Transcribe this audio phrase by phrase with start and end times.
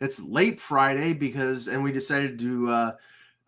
[0.00, 2.92] It's late Friday because, and we decided to uh,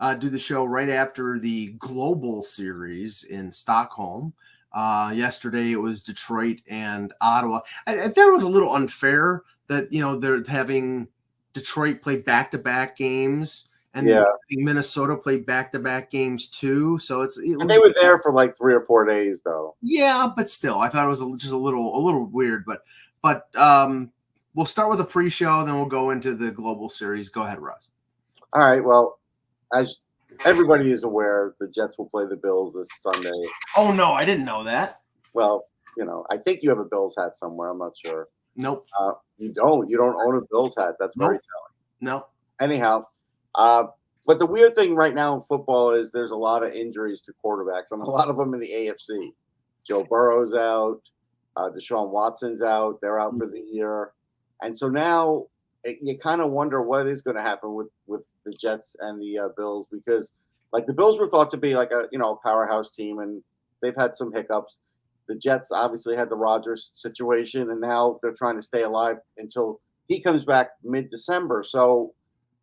[0.01, 4.33] uh, do the show right after the Global Series in Stockholm.
[4.73, 7.61] Uh, yesterday it was Detroit and Ottawa.
[7.87, 11.09] I, I thought it was a little unfair that, you know, they're having
[11.53, 14.25] Detroit play back to back games and Yeah.
[14.51, 16.99] Minnesota played back to back games too.
[16.99, 19.75] So it's, it And they were there for like three or four days, though.
[19.83, 22.65] yeah, but still, I thought it was a, just a little a little weird.
[22.65, 22.83] But
[23.23, 24.13] but um,
[24.55, 27.29] we'll start with a pre-show, then we'll go into the global series.
[27.29, 27.91] Go ahead, Russ.
[28.53, 28.85] All right.
[28.85, 29.19] Well,
[29.75, 29.99] as
[30.45, 33.31] everybody is aware, the Jets will play the Bills this Sunday.
[33.77, 35.01] Oh no, I didn't know that.
[35.35, 37.71] Well, you know, I think you have a Bills hat somewhere.
[37.71, 38.29] I'm not sure.
[38.57, 39.89] Nope, Uh, you don't.
[39.89, 40.97] You don't own a Bills hat.
[40.99, 41.43] That's very Nope.
[42.03, 42.19] telling.
[42.19, 42.27] no.
[42.61, 43.07] Anyhow,
[43.55, 43.85] uh,
[44.27, 47.33] but the weird thing right now in football is there's a lot of injuries to
[47.45, 49.33] quarterbacks, and a lot of them in the AFC.
[49.87, 51.01] Joe Burrow's out.
[51.57, 53.01] Uh, Deshaun Watson's out.
[53.01, 54.13] They're out for the year,
[54.63, 55.47] and so now
[55.85, 59.21] it, you kind of wonder what is going to happen with with the Jets and
[59.21, 60.33] the uh, Bills because,
[60.73, 63.43] like, the Bills were thought to be like a you know powerhouse team, and
[63.83, 64.79] they've had some hiccups.
[65.29, 69.81] The Jets obviously had the Rodgers situation, and now they're trying to stay alive until
[70.09, 71.63] he comes back mid December.
[71.63, 72.15] So,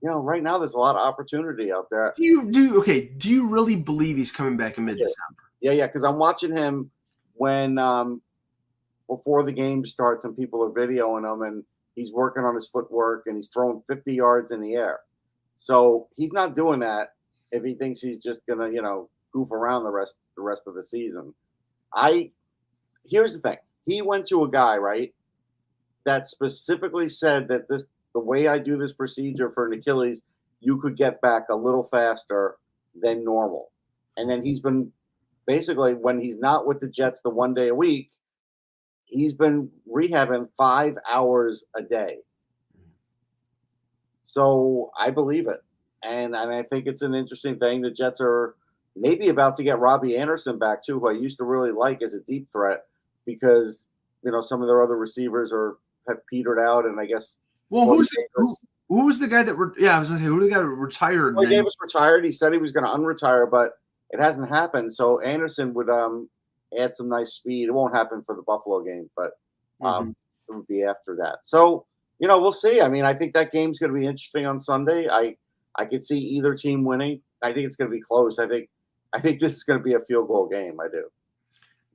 [0.02, 2.14] you know, right now there's a lot of opportunity out there.
[2.18, 3.02] Do you do okay?
[3.02, 5.44] Do you really believe he's coming back in mid-December?
[5.62, 6.92] Yeah, yeah, because I'm watching him
[7.36, 8.22] when um
[9.08, 11.64] before the game starts and people are videoing him and
[11.98, 15.00] he's working on his footwork and he's throwing 50 yards in the air.
[15.58, 17.16] So he's not doing that
[17.52, 20.76] if he thinks he's just gonna, you know, goof around the rest the rest of
[20.76, 21.34] the season.
[21.94, 22.32] I
[23.04, 23.58] here's the thing.
[23.86, 25.14] He went to a guy, right,
[26.06, 30.22] that specifically said that this the way I do this procedure for an Achilles,
[30.60, 32.58] you could get back a little faster
[32.96, 33.72] than normal.
[34.18, 34.92] And then he's been
[35.48, 38.12] basically when he's not with the Jets the one day a week,
[39.08, 42.20] he's been rehabbing five hours a day.
[44.24, 45.64] So I believe it.
[46.04, 47.82] And, and I think it's an interesting thing.
[47.82, 48.56] The Jets are
[48.96, 52.14] maybe about to get Robbie Anderson back too, who I used to really like as
[52.14, 52.86] a deep threat
[53.26, 53.88] because
[54.24, 57.38] you know some of their other receivers are have petered out and I guess
[57.70, 58.56] Well, who's the, who,
[58.90, 59.56] who was the guy that?
[59.56, 61.36] Re- yeah, I was gonna say who the guy that retired?
[61.36, 62.24] Then- Davis retired.
[62.26, 63.74] He said he was going to unretire, but
[64.12, 64.94] it hasn't happened.
[64.94, 66.30] So Anderson would um
[66.78, 67.70] add some nice speed.
[67.70, 69.32] It won't happen for the Buffalo game, but
[69.82, 70.16] um
[70.50, 71.40] it would be after that.
[71.44, 71.86] So
[72.20, 72.82] you know we'll see.
[72.82, 75.08] I mean, I think that game's going to be interesting on Sunday.
[75.10, 75.36] I
[75.76, 77.22] I could see either team winning.
[77.44, 78.40] I think it's going to be close.
[78.40, 78.70] I think
[79.14, 80.80] I think this is going to be a field goal game.
[80.80, 81.06] I do.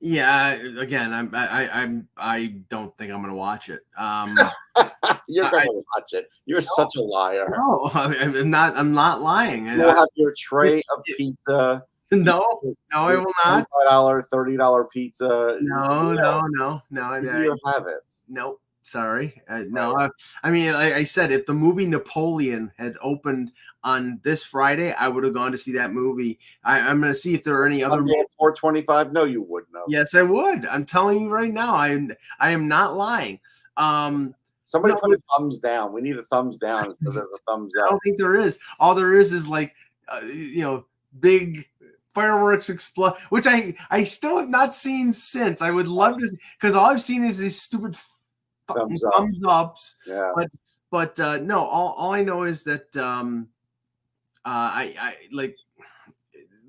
[0.05, 3.79] Yeah, again, I'm I, I I'm I don't think I'm gonna watch it.
[3.97, 4.37] Um,
[5.29, 6.27] You're going to watch it.
[6.45, 7.47] You're such a liar.
[7.49, 8.75] no, I'm not.
[8.75, 9.65] I'm not lying.
[9.65, 11.85] You'll have your tray of pizza.
[12.23, 12.45] No,
[12.91, 13.67] no, I will not.
[13.69, 15.57] Five dollar, thirty dollar pizza.
[15.61, 17.21] No, no, no, no.
[17.21, 18.23] These I- are your habits.
[18.27, 18.59] Nope.
[18.85, 19.41] Sorry.
[19.47, 19.97] Uh, no.
[19.97, 20.09] I,
[20.43, 25.07] I mean, like I said, if the movie Napoleon had opened on this Friday, I
[25.07, 26.37] would have gone to see that movie.
[26.65, 27.95] I, I'm going to see if there are any other.
[27.97, 29.13] Sunday at twenty five.
[29.13, 29.71] No, you wouldn't.
[29.73, 29.85] No.
[29.87, 30.65] Yes, I would.
[30.65, 31.73] I'm telling you right now.
[31.75, 32.11] I am.
[32.41, 33.39] I am not lying.
[33.77, 34.35] Um,
[34.65, 34.99] Somebody No.
[35.01, 35.93] put a thumbs down.
[35.93, 37.85] We need a thumbs down instead of a thumbs up.
[37.85, 38.59] I don't think there is.
[38.79, 39.75] All there is is like,
[40.07, 40.85] uh, you know,
[41.19, 41.69] big
[42.13, 45.61] fireworks explode, which I I still have not seen since.
[45.61, 48.03] I would love to because all I've seen is these stupid th-
[48.77, 49.13] Thumbs up.
[49.15, 49.95] thumbs ups.
[50.07, 50.31] Yeah.
[50.89, 53.49] but uh no all, all i know is that um
[54.45, 55.57] uh i i like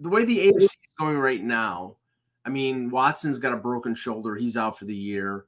[0.00, 1.96] the way the AFC is going right now
[2.44, 5.44] i mean watson's got a broken shoulder he's out for the year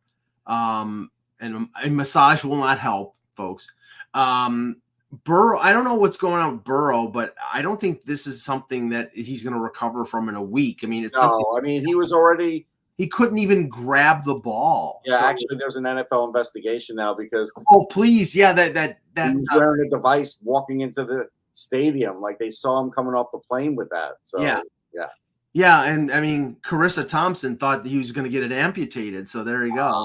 [0.47, 1.11] um
[1.41, 3.73] and, and massage will not help folks
[4.15, 4.77] um
[5.25, 8.43] Burrow, I don't know what's going on with Burrow, but I don't think this is
[8.43, 10.81] something that he's going to recover from in a week.
[10.83, 12.67] I mean, it's No, I mean he was already.
[12.99, 15.03] he couldn't even grab the ball.
[15.05, 19.31] Yeah, So- actually, there's an NFL investigation now because oh please, yeah, that that that
[19.31, 22.21] he was uh, wearing a device walking into the stadium.
[22.21, 24.15] Like they saw him coming off the plane with that.
[24.23, 24.61] So Yeah.
[24.95, 25.07] yeah.
[25.53, 29.27] Yeah, and I mean, Charissa Thompson thought he was going to get it amputated.
[29.27, 30.05] So there you go.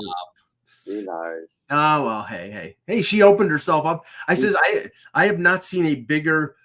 [0.85, 1.65] Be nice.
[1.69, 3.01] Oh well, hey, hey, hey!
[3.01, 4.05] She opened herself up.
[4.27, 6.55] I says, I, I have not seen a bigger,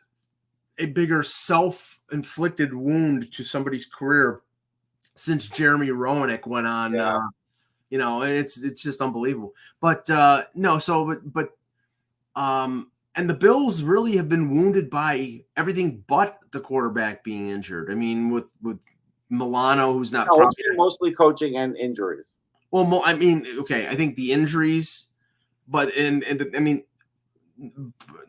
[0.78, 4.40] a bigger self-inflicted wound to somebody's career
[5.14, 7.16] since Jeremy Roenick went on Yeah.
[7.16, 7.28] uh,
[7.90, 9.54] You know, it's it's just unbelievable.
[9.80, 11.50] But uh no, so but but
[12.40, 17.90] um and the Bills really have been wounded by everything but the quarterback being injured.
[17.90, 18.78] I mean, with with
[19.30, 22.32] Milano, who's not No, it's been mostly coaching and injuries.
[22.76, 25.06] Well, mo- I mean, okay, I think the injuries,
[25.67, 26.84] but and and the, I mean,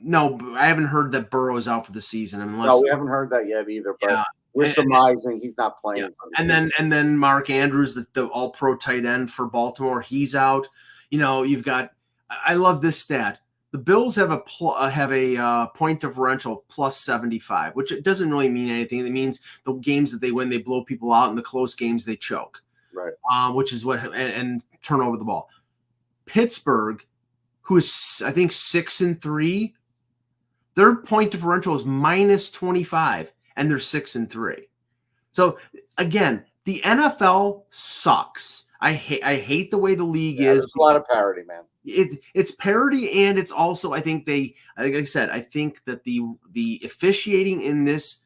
[0.01, 3.29] no, I haven't heard that Burrow's out for the season unless No, we haven't heard
[3.31, 3.95] that yet either.
[3.99, 4.23] But Yeah.
[4.53, 6.03] we're And- surmising he's not playing.
[6.03, 6.09] Yeah.
[6.38, 10.33] and then and then Mark Andrews, the, the All Pro tight end for Baltimore, he's
[10.33, 10.67] out.
[11.11, 11.91] You know, you've got.
[12.29, 13.39] I love this stat.
[13.71, 17.75] The Bills have a pl- uh, have a uh, point differential of plus seventy five,
[17.75, 19.05] which it doesn't really mean anything.
[19.05, 22.05] It means the games that they win, they blow people out, and the close games
[22.05, 22.61] they choke.
[22.97, 23.13] Right.
[23.31, 25.49] Um, which is what and, and turn over the ball.
[26.25, 27.05] Pittsburgh,
[27.61, 29.75] who is I think six and three,
[30.73, 34.67] their point differential is minus twenty five, and they're six and three.
[35.31, 35.57] So
[35.97, 38.65] again, the NFL sucks.
[38.81, 40.73] I hate I hate the way the league Yeah, is.
[40.77, 41.63] a lot of parity, man.
[41.85, 46.03] It it's parody and it's also I think they like I said I think that
[46.03, 46.21] the
[46.51, 48.19] the officiating in this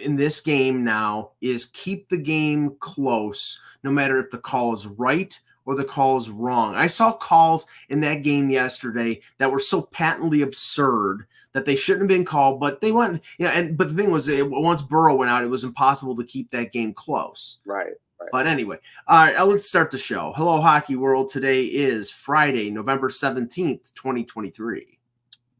[0.00, 4.86] in this game now is keep the game close no matter if the call is
[4.86, 6.74] right or the call is wrong.
[6.74, 12.10] I saw calls in that game yesterday that were so patently absurd that they shouldn't
[12.10, 13.22] have been called, but they went.
[13.38, 16.24] Yeah, and but the thing was, it, once Burrow went out, it was impossible to
[16.24, 17.60] keep that game close.
[17.64, 17.92] Right.
[18.32, 18.76] But anyway,
[19.08, 20.32] all right, uh, let's start the show.
[20.36, 21.30] Hello, Hockey World.
[21.30, 24.98] Today is Friday, November 17th, 2023.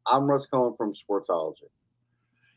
[0.06, 1.68] I'm Russ Cohen from Sportsology.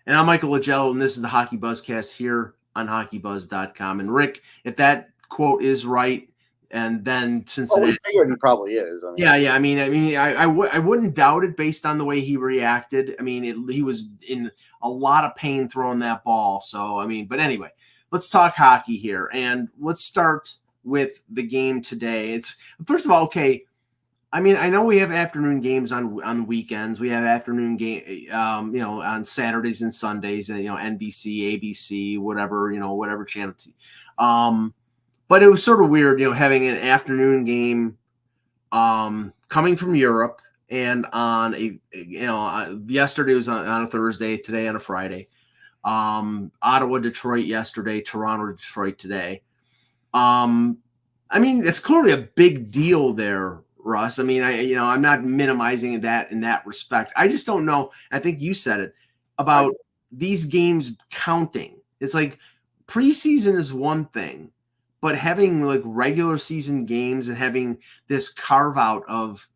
[0.06, 4.02] And I'm Michael Augello, and this is the Hockey Buzzcast here on hockeybuzz.com.
[4.02, 6.28] And Rick, if that quote is right,
[6.72, 7.92] and then Well, Cincinnati.
[7.92, 9.04] Oh, we figured he probably is.
[9.04, 9.54] I mean, Yeah, yeah.
[9.54, 12.20] I mean, I mean, I, I, w- I wouldn't doubt it based on the way
[12.20, 13.16] he reacted.
[13.18, 14.52] I mean, it, he was in
[14.82, 16.60] a lot of pain throwing that ball.
[16.60, 17.70] So, I mean, but anyway,
[18.12, 20.54] let's talk hockey here, and let's start
[20.84, 22.34] with the game today.
[22.34, 23.64] It's first of all, okay.
[24.34, 27.00] I mean, I know we have afternoon games on on weekends.
[27.00, 31.62] We have afternoon game, um, you know, on Saturdays and Sundays, and you know, NBC,
[31.62, 33.54] ABC, whatever, you know, whatever channel.
[33.56, 33.76] T-
[34.18, 34.74] um,
[35.28, 38.00] but it was sort of weird, you know, having an afternoon game
[38.72, 43.88] um, coming from Europe and on a you know uh, yesterday was on, on a
[43.88, 45.28] Thursday, today on a Friday.
[45.84, 49.44] Um, Ottawa, Detroit yesterday, Toronto, Detroit today.
[50.12, 50.80] Um,
[51.30, 54.20] I mean, it's clearly a big deal there, Russ.
[54.20, 57.14] I mean, I you know I'm not minimizing that in that respect.
[57.16, 57.92] I just don't know.
[58.12, 58.94] I think you said it
[59.38, 59.74] about
[60.12, 61.80] these games counting.
[62.00, 62.40] It's like
[62.88, 64.52] preseason is one thing,
[65.02, 67.78] but having like regular season games and having
[68.08, 69.48] this carve out of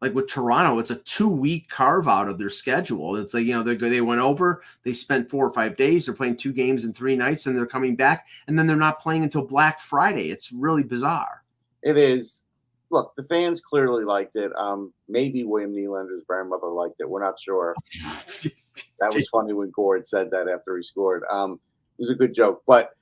[0.00, 3.16] like with Toronto, it's a two week carve out of their schedule.
[3.16, 6.14] It's like, you know, they they went over, they spent four or five days, they're
[6.14, 9.22] playing two games in three nights, and they're coming back, and then they're not playing
[9.22, 10.30] until Black Friday.
[10.30, 11.42] It's really bizarre.
[11.82, 12.42] it is.
[12.96, 14.50] Look, the fans clearly liked it.
[14.56, 17.10] Um, maybe William Nylander's grandmother liked it.
[17.10, 17.74] We're not sure.
[18.98, 21.22] That was funny when Gord said that after he scored.
[21.30, 21.60] Um,
[21.98, 22.92] it was a good joke, but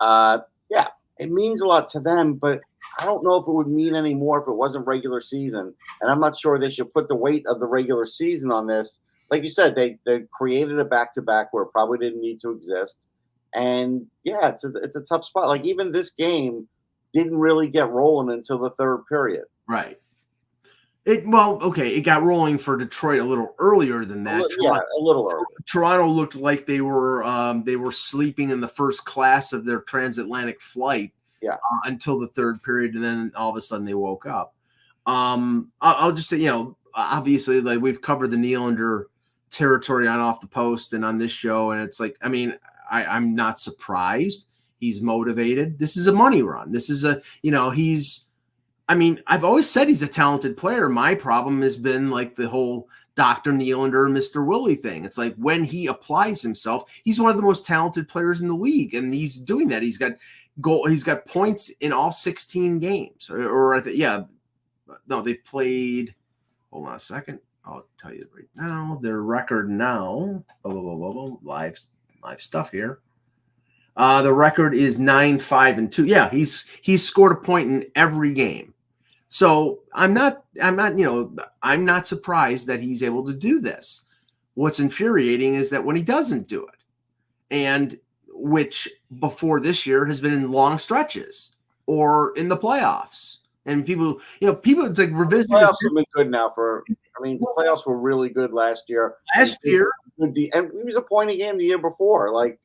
[0.00, 0.38] uh,
[0.70, 0.88] yeah,
[1.18, 2.34] it means a lot to them.
[2.34, 2.62] But
[2.98, 5.74] I don't know if it would mean any more if it wasn't regular season.
[6.00, 9.00] And I'm not sure they should put the weight of the regular season on this.
[9.30, 12.40] Like you said, they they created a back to back where it probably didn't need
[12.40, 13.08] to exist.
[13.54, 15.48] And yeah, it's a it's a tough spot.
[15.48, 16.66] Like even this game
[17.12, 19.44] didn't really get rolling until the third period.
[19.66, 19.98] Right.
[21.04, 24.38] It well, okay, it got rolling for Detroit a little earlier than A that.
[24.42, 25.44] li- yeah, Toronto, a little early.
[25.66, 29.80] Toronto looked like they were um, they were sleeping in the first class of their
[29.80, 31.12] transatlantic flight.
[31.42, 31.54] Yeah.
[31.54, 34.54] uh, until the third period, and then all of a sudden they woke up.
[35.06, 39.06] Um, I'll, I'll just say, you know, obviously, like we've covered the Nylander
[39.50, 42.56] territory on off the post and on this show, and it's like, I mean,
[42.88, 44.46] I, I'm not surprised.
[44.82, 45.78] He's motivated.
[45.78, 46.72] This is a money run.
[46.72, 48.26] This is a, you know, he's.
[48.88, 50.88] I mean, I've always said he's a talented player.
[50.88, 53.52] My problem has been like the whole Dr.
[53.52, 54.44] Nylander, Mr.
[54.44, 55.04] Willie thing.
[55.04, 58.56] It's like when he applies himself, he's one of the most talented players in the
[58.56, 59.84] league, and he's doing that.
[59.84, 60.14] He's got
[60.60, 60.88] goal.
[60.88, 64.24] He's got points in all 16 games, or, or I think, yeah,
[65.06, 66.12] no, they played.
[66.72, 67.38] Hold on a second.
[67.64, 68.98] I'll tell you right now.
[69.00, 70.42] Their record now.
[70.64, 71.78] Blah, blah, blah, blah, blah, live,
[72.24, 72.98] live stuff here.
[73.96, 76.06] Uh, the record is nine, five, and two.
[76.06, 78.72] Yeah, he's he's scored a point in every game.
[79.28, 83.60] So I'm not, I'm not, you know, I'm not surprised that he's able to do
[83.60, 84.04] this.
[84.54, 86.74] What's infuriating is that when he doesn't do it,
[87.50, 88.88] and which
[89.20, 91.52] before this year has been in long stretches
[91.86, 95.48] or in the playoffs, and people, you know, people, it's like revision.
[95.48, 96.84] Playoffs have been good now for.
[96.90, 99.16] I mean, the playoffs were really good last year.
[99.36, 102.32] Last year, de- and he was a point a game the year before.
[102.32, 102.58] Like,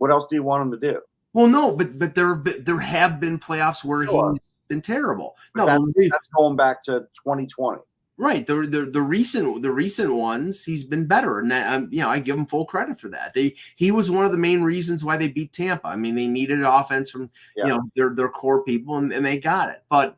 [0.00, 1.00] what else do you want him to do?
[1.32, 4.32] well, no, but but there have been, there have been playoffs where Sure.
[4.32, 5.36] he's been terrible.
[5.54, 7.78] But No, that's, that's going back to 2020.
[8.16, 8.44] right.
[8.46, 12.08] The, the the recent the recent ones, he's been better, and that, um, you know
[12.08, 13.32] I give him full credit for that.
[13.34, 15.86] They he was one of the main reasons why they beat Tampa.
[15.88, 17.64] I mean, they needed offense from Yeah.
[17.66, 19.82] you know their their core people, and, and they got it.
[19.88, 20.16] But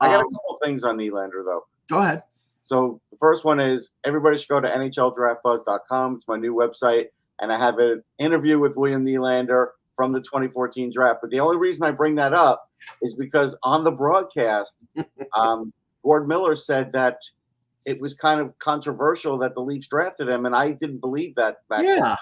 [0.00, 1.66] I got a um, couple things on Nylander though.
[1.88, 2.22] go ahead.
[2.62, 6.16] So the first one is everybody should go to NHLDraftBuzz.com.
[6.16, 7.06] It's my new website,
[7.40, 11.20] and I have an interview with William Nylander from the 2014 draft.
[11.22, 12.68] But the only reason I bring that up
[13.02, 14.84] is because on the broadcast,
[15.36, 17.18] um, Gord Miller said that
[17.84, 21.58] it was kind of controversial that the Leafs drafted him, and I didn't believe that
[21.68, 21.98] back then.
[21.98, 22.16] Yeah,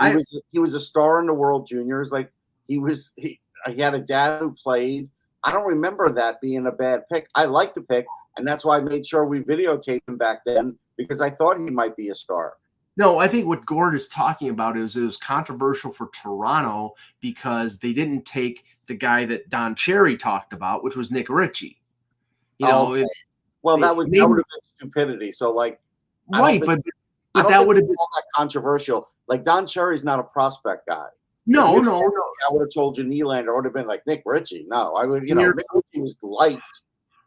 [0.00, 2.10] He I- was he was a star in the World Juniors.
[2.10, 2.32] Like
[2.66, 3.38] he was he,
[3.68, 5.08] he had a dad who played.
[5.44, 7.26] I don't remember that being a bad pick.
[7.34, 10.78] I like the pick, and that's why I made sure we videotaped him back then
[10.96, 12.54] because I thought he might be a star.
[12.96, 17.78] No, I think what Gord is talking about is it was controversial for Toronto because
[17.78, 21.80] they didn't take the guy that Don Cherry talked about, which was Nick Ritchie.
[22.58, 23.02] You know, Okay.
[23.02, 23.08] it-
[23.62, 25.32] Well, that was maybe- that would have been stupidity.
[25.32, 25.80] So like,
[26.28, 26.80] right, think- but
[27.32, 29.08] but that would have been all that controversial.
[29.26, 31.08] Like Don Cherry's not a prospect guy.
[31.46, 32.32] no, no, no.
[32.48, 33.48] I would have told you Nylander.
[33.48, 34.66] I would have been like Nick Ritchie.
[34.68, 35.26] No, I would.
[35.26, 36.60] You When know, Nick Ritchie was light,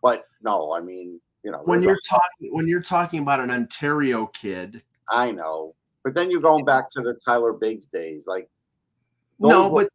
[0.03, 4.27] but no, I mean, you know, When you're talking when you're talking about an Ontario
[4.27, 5.75] kid, I know.
[6.03, 8.27] But then you're going back to the Tyler Biggs days.
[8.27, 8.49] Like
[9.39, 9.89] no, were- but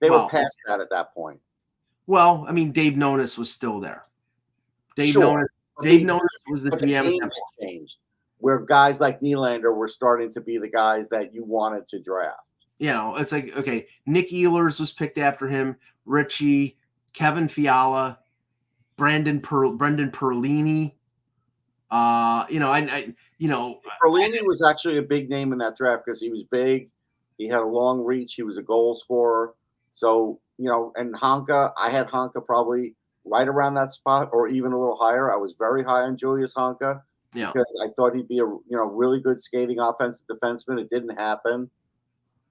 [0.00, 1.40] they well, were past that at that point.
[2.06, 4.04] well, I mean, Dave Nonis was still there.
[4.94, 6.96] Dave Sure, Nonis, Dave the- Nonis was the GM.
[6.98, 7.96] at game that had changed,
[8.38, 12.40] where guys like Nylander were starting to be the guys that you wanted to draft.
[12.78, 16.78] you know, it's like okay, Nick Ehlers was picked after him, Ritchie,
[17.14, 18.18] Kevin Fiala,
[18.96, 20.92] Brandon per- Brendan Perlini.
[21.90, 25.76] Uh, you know, I, I you know, Perlini was actually a big name in that
[25.76, 26.90] draft because he was big,
[27.38, 29.54] he had a long reach, he was a goal scorer.
[29.92, 34.72] So you know, and Honka, I had Honka probably right around that spot or even
[34.72, 35.32] a little higher.
[35.32, 37.02] I was very high on Julius Honka
[37.34, 37.52] yeah.
[37.52, 40.80] because I thought he'd be a you know really good skating offensive defenseman.
[40.80, 41.70] It didn't happen.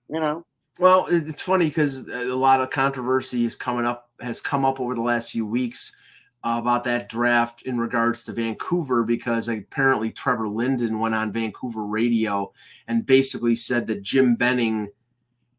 [0.10, 0.46] You know,
[0.78, 4.94] Well, it's funny because a lot of controversy is coming up has come up over
[4.94, 5.94] the last few weeks
[6.46, 12.54] about that draft in regards to Vancouver because apparently Trevor Linden went on Vancouver radio
[12.88, 14.90] and basically said that Jim Benning,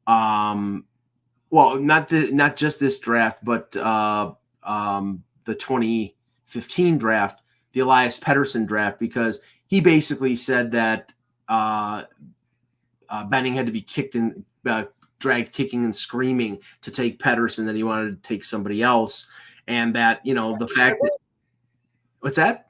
[0.07, 0.85] um,
[1.51, 8.19] well, not the not just this draft, but uh, um, the 2015 draft, the Elias
[8.21, 11.13] Pettersson draft, because he basically said that
[11.49, 12.05] uh,
[13.09, 14.85] uh, Benning had to be kicked and uh,
[15.19, 19.27] dragged kicking and screaming to take Pettersson, that he wanted to take somebody else,
[19.69, 21.19] and that you know the fact that
[22.21, 22.67] what's that?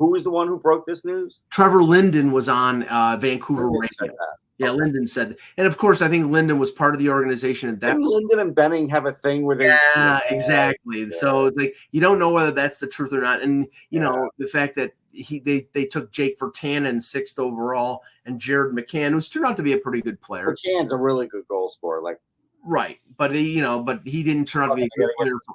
[0.00, 1.40] who was the one who broke this news?
[1.50, 4.14] Trevor Linden was on uh, Vancouver radio.
[4.56, 7.80] Yeah, Linden said, and of course, I think Linden was part of the organization at
[7.80, 7.94] that.
[7.94, 9.66] Didn't Linden and Benning have a thing where they?
[9.66, 11.10] Yeah, exactly.
[11.10, 14.10] So it's like you don't know whether that's the truth or not, and you Yeah.
[14.10, 19.12] know the fact that he they they took Jake Virtanen sixth overall and Jared McCann,
[19.12, 20.54] who's turned out to be a pretty good player.
[20.54, 22.00] McCann's a really good goal scorer.
[22.02, 22.20] Like
[22.62, 25.32] Right, but he, you know, but he didn't turn out to be a good player.
[25.46, 25.54] For,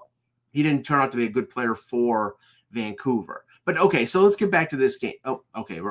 [0.55, 2.35] he didn't turn out to be a good player for
[2.71, 3.45] Vancouver.
[3.65, 5.15] But okay, so let's get back to this game.
[5.23, 5.81] Oh, okay,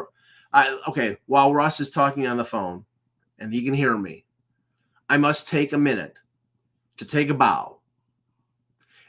[0.88, 1.16] okay.
[1.26, 2.84] While Russ is talking on the phone,
[3.38, 4.24] and he can hear me,
[5.08, 6.18] I must take a minute
[6.96, 7.80] to take a bow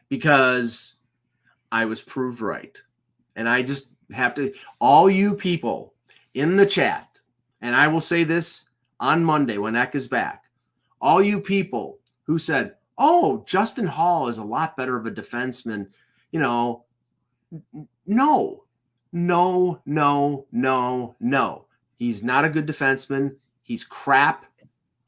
[0.10, 0.96] because
[1.72, 2.78] I was proved right,
[3.36, 4.54] and I just have to.
[4.80, 5.94] All you people
[6.34, 7.20] in the chat,
[7.62, 8.70] and I will say this
[9.00, 10.46] on Monday when Eck is back
[11.06, 15.88] all you people who said, "Oh, Justin Holl is a lot better of a defenseman,"
[16.32, 16.86] you know,
[18.06, 18.64] no,
[19.12, 21.66] no, no, no, no.
[21.98, 23.36] He's not a good defenseman.
[23.62, 24.46] He's crap.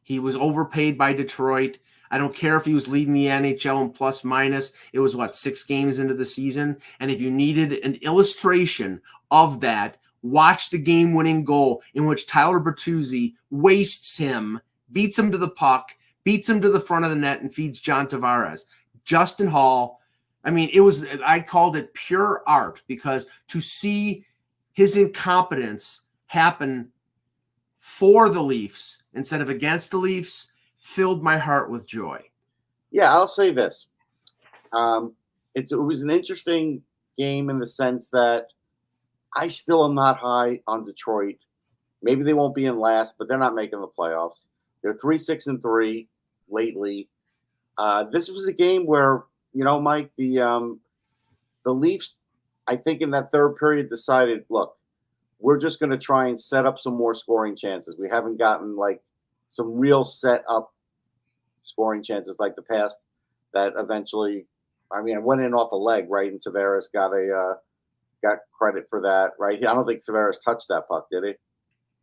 [0.03, 1.79] He was overpaid by Detroit.
[2.09, 4.71] I don't care if he was leading the NHL in plus minus.
[4.93, 9.59] It was what six games into the season, and if you needed an illustration of
[9.59, 15.49] that, watch the game-winning goal in which Tyler Bertuzzi wastes him beats him to the
[15.49, 15.95] puck,
[16.27, 18.65] beats him to the front of the net, and feeds John Tavares.
[19.05, 20.01] Justin Holl,
[20.43, 24.25] I mean, it was, I called it pure art because to see
[24.73, 26.91] his incompetence happen
[27.77, 32.21] for the Leafs instead of against the Leafs filled my heart with joy.
[32.91, 33.87] Yeah, I'll say this.
[34.73, 35.13] Um,
[35.55, 36.81] it was an interesting
[37.17, 38.47] game in the sense that
[39.33, 41.37] I still am not high on Detroit.
[42.01, 44.47] Maybe they won't be in last, but they're not making the playoffs.
[44.81, 46.09] They're three, six, and three
[46.49, 47.09] lately.
[47.77, 49.23] Uh, this was a game where
[49.53, 50.79] you know, Mike, the um,
[51.65, 52.15] the Leafs,
[52.67, 54.77] I think in that third period decided, look,
[55.39, 57.95] we're just going to try and set up some more scoring chances.
[57.99, 59.01] We haven't gotten like
[59.49, 60.73] some real set up
[61.63, 62.97] scoring chances like the past
[63.53, 64.45] that eventually
[64.95, 66.31] I mean, I went in off a leg, right?
[66.31, 67.53] And Tavares got a uh,
[68.23, 69.57] got credit for that, right?
[69.57, 71.33] I don't think Tavares touched that puck, did he?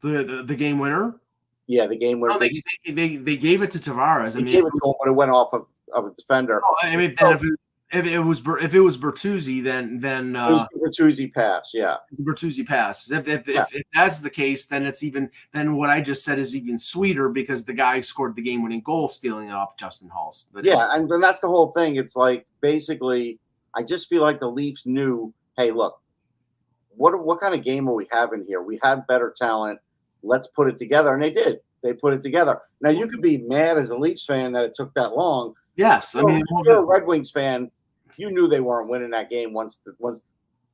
[0.03, 1.21] The the, the game winner.
[1.67, 2.35] Yeah, the game winner.
[2.35, 4.37] No, they, they, they, they gave it to Tavares.
[4.37, 6.61] I mean, gave it to him, but it went off of, of a defender.
[6.65, 7.53] oh, I mean, So- if, it,
[7.93, 11.97] if it was if it was Bertuzzi, then then uh, Bertuzzi pass, yeah.
[12.21, 13.09] Bertuzzi pass.
[13.11, 13.63] If if, Yeah.
[13.63, 16.77] if if that's the case, then it's even then what I just said is even
[16.77, 20.49] sweeter because the guy scored the game winning goal, stealing it off Justin Holls.
[20.53, 21.95] But Yeah, and then that's the whole thing.
[21.97, 23.39] It's like basically,
[23.77, 26.01] I just feel like the Leafs knew, hey, look,
[26.97, 28.61] what what kind of game are we having here?
[28.61, 29.79] We have better talent.
[30.25, 31.59] Let's put it together, and they did.
[31.83, 32.61] They put it together.
[32.81, 35.55] Now you could be mad as a Leafs fan that it took that long.
[35.77, 37.71] yes, I mean, if you're a Red Wings fan.
[38.17, 40.23] You knew they weren't winning that game once the once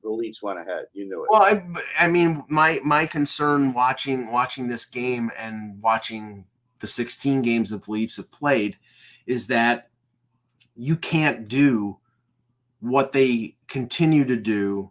[0.03, 0.87] the Leafs went ahead.
[0.93, 1.29] You knew it.
[1.31, 1.65] Well, I,
[1.99, 6.45] I mean, my my concern watching watching this game and watching
[6.81, 8.77] the 16 games that the Leafs have played
[9.27, 9.89] is that
[10.77, 11.99] you can't do
[12.81, 14.91] what they continue to do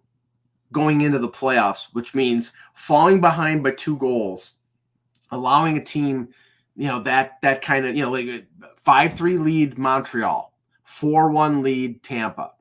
[0.72, 4.54] going into the playoffs, which means falling behind by two goals,
[5.32, 6.30] allowing a team,
[6.76, 8.48] you know, that that kind of, you know, like
[8.86, 10.54] 5-3 lead Montreal,
[10.88, 12.54] 4-1 lead Tampa.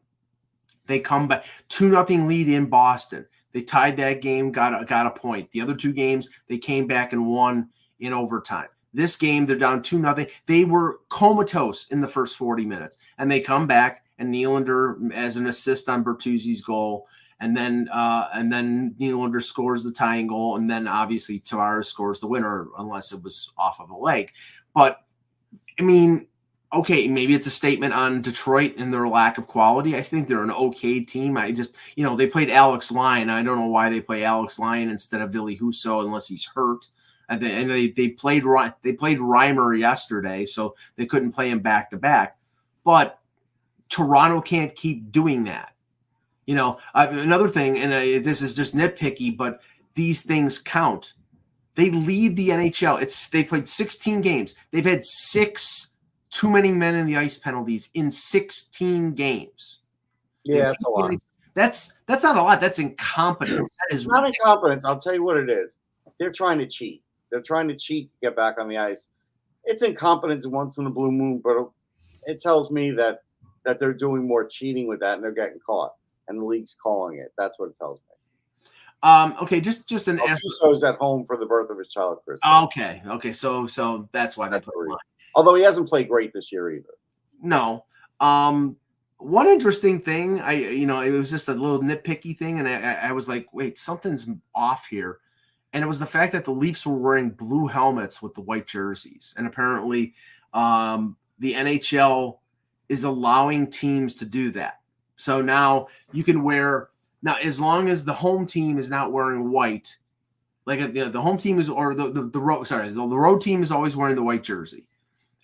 [0.87, 3.27] They come back two nothing lead in Boston.
[3.53, 5.51] They tied that game, got a, got a point.
[5.53, 7.69] The other two games, they came back and won
[8.01, 8.69] in overtime.
[8.95, 10.27] This game, they're down two nothing.
[10.47, 15.37] They were comatose in the first 40 minutes, and they come back and Nylander as
[15.37, 17.07] an assist on Bertuzzi's goal,
[17.41, 22.21] and then uh, and then Nylander scores the tying goal, and then obviously Tavares scores
[22.21, 24.33] the winner, unless it was off of a leg.
[24.75, 24.99] But
[25.79, 26.27] I mean,
[26.73, 29.97] okay, maybe it's a statement on Detroit and their lack of quality.
[29.97, 31.37] I think they're an okay team.
[31.37, 33.31] I just, you know, they played Alex Lyon.
[33.31, 36.89] I don't know why they play Alex Lyon instead of Ville Husso unless he's hurt.
[37.31, 38.45] And they, and they, they played
[38.83, 42.39] they played Reimer yesterday, so they couldn't play him back to back.
[42.85, 43.19] But
[43.89, 45.75] Toronto can't keep doing that.
[46.49, 49.61] You know, uh, another thing, and uh, this is just nitpicky, but
[49.93, 51.13] these things count.
[51.75, 53.03] They lead the NHL.
[53.03, 54.57] It's they played 16 games.
[54.71, 55.93] They've had six
[56.31, 59.81] too many men in the ice penalties in 16 games.
[60.45, 61.15] yeah, that's a lot.
[61.53, 62.63] That's that's not a lot.
[62.63, 63.71] That's incompetent.
[63.91, 64.87] That is not incompetence.
[64.87, 65.77] I'll tell you what it is.
[66.19, 67.03] They're trying to cheat.
[67.31, 69.11] They're trying to cheat to get back on the ice.
[69.65, 71.69] It's incompetence once in a blue moon, but
[72.25, 73.25] it tells me that
[73.67, 75.93] that they're doing more cheating with that and they're getting caught,
[76.29, 77.33] and the league's calling it.
[77.37, 78.71] That's what it tells me.
[79.03, 79.61] um okay.
[79.61, 80.43] Just just an ask.
[80.45, 82.41] Alfonso's at home for the birth of his child, Chris.
[82.47, 83.33] Okay, okay.
[83.33, 84.97] So so that's why That's that's the reason.
[85.35, 86.95] Although he hasn't played great this year either.
[87.41, 87.85] No.
[88.21, 88.77] Um,
[89.19, 92.81] one interesting thing, I you know, it was just a little nitpicky thing, and I,
[92.81, 95.19] I I was like, wait, something's off here,
[95.73, 98.67] and it was the fact that the Leafs were wearing blue helmets with the white
[98.67, 100.15] jerseys, and apparently,
[100.55, 102.39] um, the NHL
[102.89, 104.81] is allowing teams to do that.
[105.19, 106.89] So now you can wear
[107.23, 109.95] now as long as the home team is not wearing white,
[110.65, 113.19] like uh, the, the home team is or the the, the road sorry the, the
[113.19, 114.87] road team is always wearing the white jersey.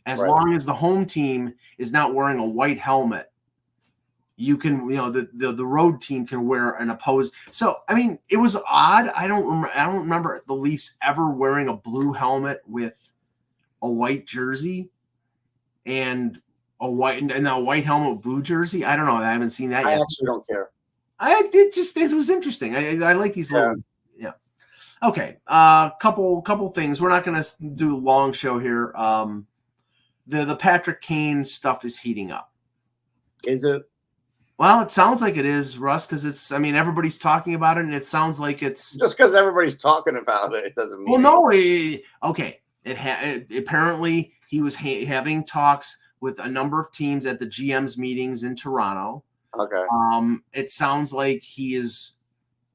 [0.07, 0.29] As Right.
[0.29, 3.33] long as the home team is not wearing a white helmet,
[4.37, 7.35] you can you know the, the the road team can wear an opposed.
[7.51, 9.09] So I mean, it was odd.
[9.09, 9.71] I don't remember.
[9.75, 13.13] I don't remember the Leafs ever wearing a blue helmet with
[13.83, 14.91] a white jersey
[15.85, 16.41] and
[16.85, 18.85] a white and a white helmet blue jersey.
[18.85, 19.17] I don't know.
[19.17, 20.03] I haven't seen that I yet.
[20.03, 20.71] actually don't care.
[21.19, 22.77] I did just it was interesting.
[22.77, 23.59] I I like these Yeah.
[23.59, 23.75] little
[24.17, 24.33] yeah.
[25.03, 27.01] Okay, uh, couple couple things.
[27.01, 28.93] We're not going to do a long show here.
[28.95, 29.47] Um,
[30.27, 32.53] the the Patrick Kane stuff is heating up.
[33.47, 33.83] Is it?
[34.57, 36.53] Well, it sounds like it is, Russ, because it's.
[36.53, 38.95] I mean, everybody's talking about it, and it sounds like it's.
[38.97, 41.11] Just because everybody's talking about it, it doesn't mean.
[41.11, 42.61] Well, no, eh, okay.
[42.85, 47.39] It, ha- it apparently he was ha- having talks with a number of teams at
[47.39, 49.23] the GM's meetings in Toronto.
[49.57, 49.85] Okay.
[49.93, 52.15] Um, it sounds like he is,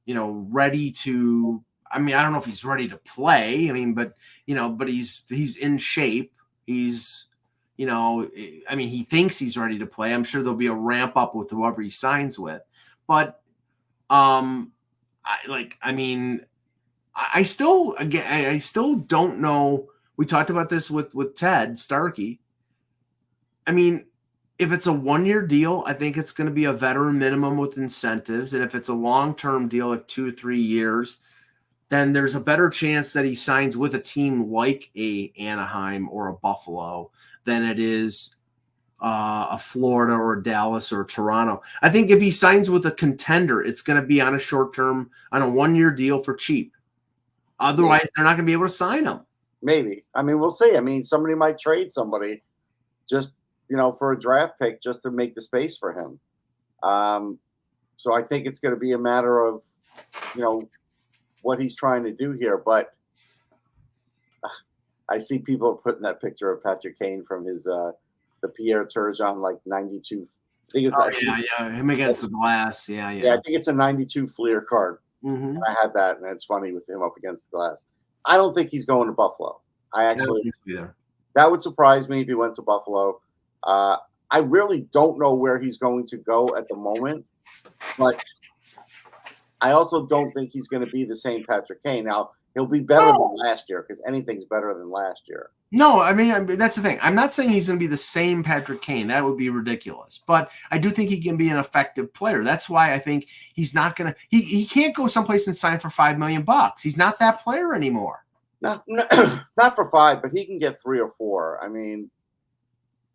[0.06, 1.64] you know, ready to.
[1.92, 3.68] I mean, I don't know if he's ready to play.
[3.68, 4.14] I mean, but
[4.46, 6.32] you know, but he's he's in shape.
[6.68, 7.26] He's,
[7.76, 8.30] you know,
[8.70, 10.14] I mean, he thinks he's ready to play.
[10.14, 12.62] I'm sure there'll be a ramp up with whoever he signs with,
[13.08, 13.42] but,
[14.12, 14.72] um,
[15.26, 15.76] I like.
[15.82, 16.46] I mean,
[17.16, 19.88] I, I still again, I, I still don't know.
[20.18, 22.40] We talked about this with with Ted Starkey.
[23.70, 24.08] I mean,
[24.58, 27.56] if it's a one year deal, I think it's going to be a veteran minimum
[27.56, 28.56] with incentives.
[28.56, 31.20] And if it's a long term deal, like two or three years,
[31.90, 36.30] then there's a better chance that he signs with a team like a Anaheim or
[36.30, 37.12] a Buffalo
[37.44, 38.36] than it is
[39.04, 41.62] uh, a Florida or a Dallas or Toronto.
[41.84, 44.74] I think if he signs with a contender, it's going to be on a short
[44.74, 46.74] term, on a one year deal for cheap.
[47.60, 49.20] Otherwise, they're not going to be able to sign him.
[49.62, 50.06] Maybe.
[50.16, 50.76] I mean, we'll see.
[50.76, 52.42] I mean, somebody might trade somebody
[53.08, 53.34] just,
[53.70, 56.20] you know, for a draft pick just to make the space for him.
[56.82, 57.38] Um,
[57.98, 59.62] so I think it's going to be a matter of,
[60.36, 60.62] you know,
[61.42, 62.58] what he's trying to do here.
[62.58, 62.94] But
[65.10, 67.92] I see people putting that picture of Patrick Kane from his uh,
[68.42, 70.28] the Pierre Turgeon like '92.
[70.28, 72.88] I think it's Oh, I think- yeah, yeah, him against the glass.
[72.88, 73.24] Yeah, yeah.
[73.24, 75.00] yeah, I think it's a '92 Fleer card.
[75.24, 75.60] Mhm.
[75.68, 77.86] I had that, and it's funny with him up against the glass.
[78.26, 79.60] I don't think he's going to Buffalo.
[79.94, 80.96] I actually either.
[81.34, 83.20] that would surprise me if he went to Buffalo.
[83.64, 83.98] Uh,
[84.32, 87.26] I really don't know where he's going to go at the moment,
[87.98, 88.24] but
[89.62, 92.06] I also don't think he's going to be the same Patrick Kane.
[92.06, 95.50] Now he'll be better than last year because anything's better than last year.
[95.72, 97.00] No, I mean I mean, that's the thing.
[97.02, 99.08] I'm not saying he's going to be the same Patrick Kane.
[99.08, 100.22] That would be ridiculous.
[100.26, 102.44] But I do think he can be an effective player.
[102.44, 104.20] That's why I think he's not going to.
[104.30, 106.82] He he can't go someplace and sign for five million bucks.
[106.82, 108.26] He's not that player anymore.
[108.62, 111.64] Not not for five, but he can get three or four.
[111.64, 112.10] I mean,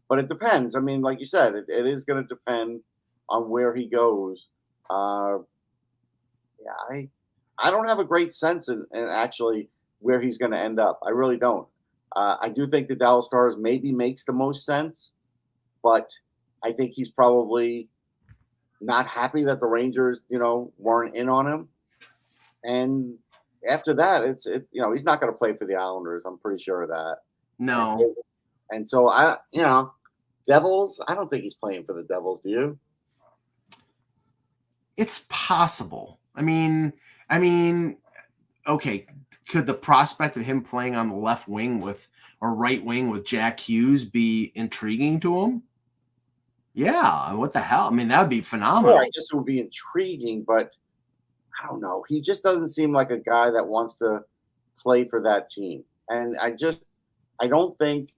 [0.08, 0.74] but it depends.
[0.76, 2.80] I mean, like you said, it, it is going to depend
[3.28, 4.48] on where he goes.
[4.90, 5.38] Uh,
[6.60, 7.08] yeah, I
[7.58, 9.68] I don't have a great sense in, in actually
[10.00, 10.98] where he's going to end up.
[11.06, 11.66] I really don't.
[12.14, 15.12] Uh, I do think the Dallas Stars maybe makes the most sense,
[15.82, 16.10] but
[16.62, 17.88] I think he's probably
[18.80, 21.68] not happy that the Rangers, you know, weren't in on him.
[22.64, 23.18] And
[23.68, 26.22] after that, it's it, you know, he's not going to play for the Islanders.
[26.26, 27.18] I'm pretty sure of that.
[27.58, 27.96] No,
[28.70, 29.92] And so I, you know,
[30.46, 31.02] Devils.
[31.08, 32.40] I don't think he's playing for the Devils.
[32.40, 32.78] Do you?
[34.96, 36.20] it's possible.
[36.34, 36.92] I mean,
[37.28, 37.96] I mean,
[38.66, 39.06] okay,
[39.48, 42.08] could the prospect of him playing on the left wing with
[42.40, 45.62] or right wing with Jack Hughes be intriguing to him?
[46.74, 47.86] Yeah, what the hell?
[47.86, 48.96] I mean, that would be phenomenal.
[48.96, 50.72] Sure, I guess it would be intriguing, but
[51.62, 52.04] I don't know.
[52.08, 54.24] He just doesn't seem like a guy that wants to
[54.78, 55.84] play for that team.
[56.08, 56.88] And I just,
[57.40, 58.10] I don't think.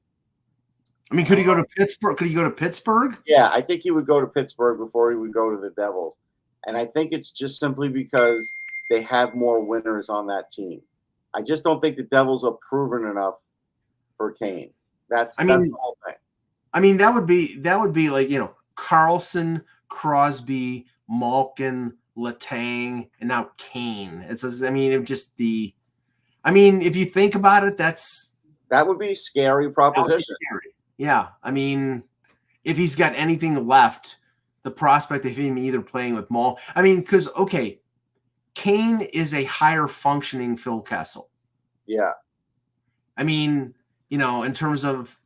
[1.10, 1.74] I mean, could he go to uh-huh.
[1.76, 2.16] Pittsburgh?
[2.16, 3.16] Could he go to Pittsburgh?
[3.26, 6.18] Yeah, I think he would go to Pittsburgh before he would go to the Devils.
[6.66, 8.52] And I think it's just simply because
[8.90, 10.82] they have more winners on that team.
[11.32, 13.34] I just don't think the Devils are proven enough
[14.16, 14.70] for Kane.
[15.08, 16.16] That's I that's mean- the whole thing.
[16.72, 23.08] I mean, that would be that would be like you know Karlsson, Crosby, Malkin, Letang,
[23.20, 24.24] and now Kane.
[24.28, 25.72] It's just- I mean, it just the.
[26.44, 28.34] I mean, if you think about it, that's
[28.70, 30.34] That would be a scary that would be proposition.
[30.42, 30.65] scary.
[30.98, 32.02] Yeah, I mean,
[32.64, 34.16] if he's got anything left,
[34.62, 36.59] the prospect of him either playing with Maul.
[36.74, 37.80] I mean, because okay,
[38.54, 41.30] Kane is a higher functioning Phil Kessel.
[41.87, 42.12] Yeah.
[43.16, 43.74] I mean,
[44.09, 45.18] you know, in terms of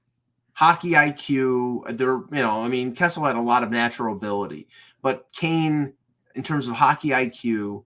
[0.52, 4.68] hockey IQ, there, you know, I mean, Kessel had a lot of natural ability,
[5.00, 5.94] but Kane,
[6.34, 7.84] in terms of hockey IQ,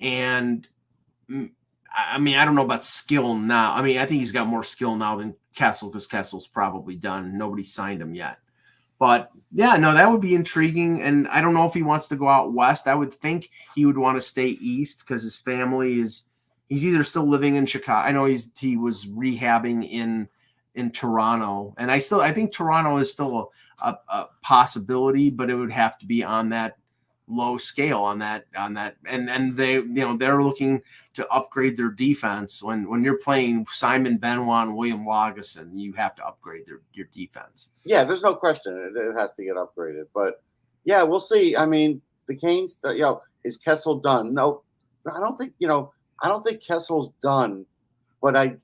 [0.00, 0.66] and
[1.28, 1.50] mm,
[1.92, 3.74] I I mean, I don't know about skill now.
[3.74, 7.36] I mean, I think he's got more skill now than Kessel because Kessel's probably done.
[7.36, 8.38] Nobody signed him yet.
[8.98, 11.02] But yeah, no, that would be intriguing.
[11.02, 12.86] And I don't know if he wants to go out west.
[12.86, 16.26] I would think he would want to stay east because his family is
[16.68, 18.06] he's either still living in Chicago.
[18.06, 20.28] I know he's he was rehabbing in
[20.74, 23.50] in Toronto, and I still I think Toronto is still
[23.82, 26.76] a, a, a possibility, but it would have to be on that
[27.28, 30.82] low scale on that on that and and they you know they're looking
[31.14, 36.14] to upgrade their defense when when you're playing Simon Benoit and William Lagesson you have
[36.16, 38.76] to upgrade their your defense Yeah, there's no question.
[38.76, 40.06] It, it has to get upgraded.
[40.14, 40.42] But
[40.84, 41.56] yeah, we'll see.
[41.56, 44.34] I mean, the Canes, the, you know, is Kessel done?
[44.34, 44.62] No,
[45.06, 47.66] I don't think, you know, I don't think Kessel's done,
[48.20, 48.56] but I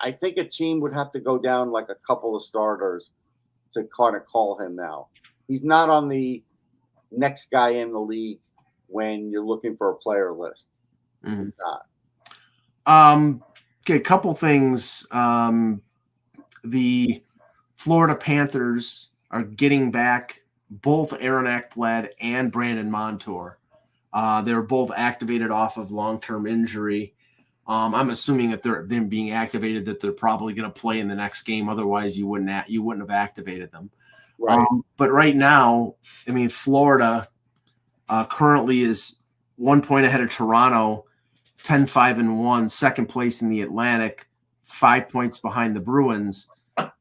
[0.00, 3.10] I think a team would have to go down like a couple of starters
[3.72, 5.08] to kind of call him now.
[5.48, 6.42] He's not on the
[7.16, 8.40] next guy in the league
[8.86, 10.68] when you're looking for a player list.
[11.24, 11.52] Mhm.
[12.86, 13.42] Um,
[13.82, 15.06] okay, a couple things.
[15.10, 15.82] Um,
[16.62, 17.22] the
[17.76, 23.58] Florida Panthers are getting back both Aaron Ekblad and Brandon Montour.
[24.12, 27.14] Uh, they were both activated off of long-term injury.
[27.66, 31.08] Um, I'm assuming if they're them being activated, that they're probably going to play in
[31.08, 31.68] the next game.
[31.68, 33.90] Otherwise, you wouldn't you wouldn't have activated them.
[34.38, 34.58] Right.
[34.58, 35.94] Um, but right now,
[36.28, 37.28] I mean, Florida
[38.08, 39.16] uh, currently is
[39.56, 41.04] one point ahead of Toronto,
[41.62, 44.26] 10 5 and 1, second place in the Atlantic,
[44.64, 46.48] five points behind the Bruins.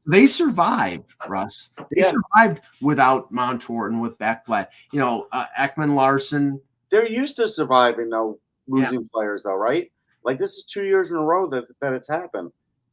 [0.05, 1.71] They survived, Russ.
[1.77, 2.11] They Yeah.
[2.11, 4.67] survived without Montour and with Beckblatt.
[4.91, 6.61] You know, uh, Ekman-Larsson.
[6.89, 8.83] They're used to surviving though, Yeah.
[8.83, 9.91] losing players though, right?
[10.23, 12.51] Like this is two years in a row that that it's happened.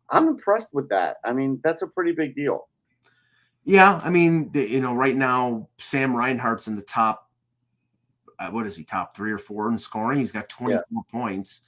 [0.09, 1.19] I'm impressed with that.
[1.25, 2.69] I mean, that's a pretty big deal.
[3.65, 7.29] Yeah, I mean, you know, right now, Sam Reinhart's in the top.
[8.39, 10.19] Uh, what is he, top three or four in scoring?
[10.19, 11.61] He's got 24 points.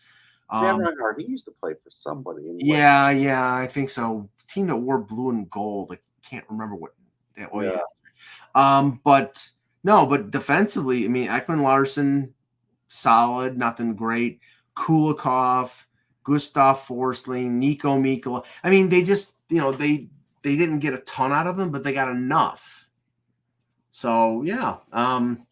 [0.53, 2.49] Sam Um, Reinhart, he used to play for somebody.
[2.49, 4.29] In Yeah, yeah, I think so.
[4.49, 5.93] Team that wore blue and gold.
[5.93, 6.93] I can't remember what.
[7.37, 7.79] yeah, oh, yeah.
[8.55, 8.79] Yeah.
[8.79, 9.49] Um, but
[9.85, 12.33] No, but defensively, I mean, Ekman-Larsson,
[12.89, 14.41] solid, nothing great.
[14.77, 15.71] Kulikov,
[16.25, 18.45] Gustav Forsling, Niko Mikkola.
[18.63, 20.09] I mean, they just, you know, they
[20.43, 22.89] they didn't get a ton out of them, but they got enough.
[23.93, 25.47] So yeah, um,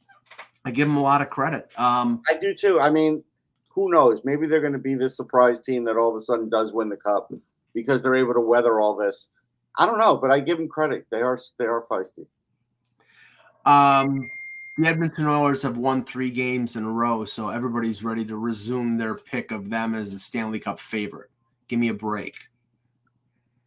[0.64, 1.68] I give them a lot of credit.
[1.76, 2.80] Um, I do too.
[2.80, 3.22] I mean,
[3.68, 4.22] who knows?
[4.24, 6.88] Maybe they're going to be this surprise team that all of a sudden does win
[6.88, 7.32] the cup
[7.74, 9.30] because they're able to weather all this.
[9.78, 11.06] I don't know, but I give them credit.
[11.10, 12.26] They are they are feisty.
[13.64, 14.28] Um,
[14.78, 18.96] the Edmonton Oilers have won three games in a row, so everybody's ready to resume
[18.96, 21.30] their pick of them as the Stanley Cup favorite.
[21.68, 22.36] Give me a break.